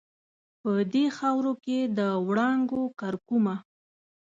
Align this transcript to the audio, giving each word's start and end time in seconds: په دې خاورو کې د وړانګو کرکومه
په 0.61 0.71
دې 0.93 1.05
خاورو 1.17 1.53
کې 1.65 1.79
د 1.97 1.99
وړانګو 2.27 2.83
کرکومه 2.99 3.55